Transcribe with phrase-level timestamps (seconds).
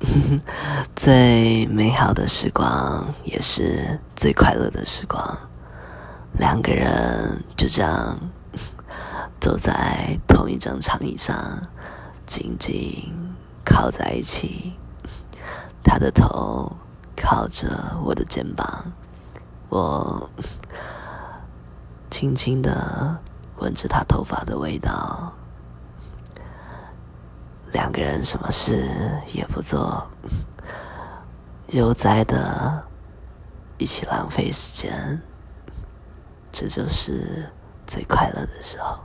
[0.94, 5.36] 最美好的时光，也是最快乐的时光。
[6.34, 8.18] 两个人就这样
[9.40, 11.60] 坐在同一张长椅上，
[12.26, 13.12] 紧紧
[13.64, 14.74] 靠在一起。
[15.82, 16.76] 他的头
[17.16, 18.92] 靠着我的肩膀，
[19.68, 20.30] 我
[22.10, 23.18] 轻轻的
[23.56, 25.32] 闻着他头发的味道。
[27.78, 28.84] 两个人什么事
[29.32, 30.04] 也不做，
[31.70, 32.84] 悠哉的
[33.78, 35.22] 一起浪费时间，
[36.50, 37.48] 这就是
[37.86, 38.98] 最快乐的时候。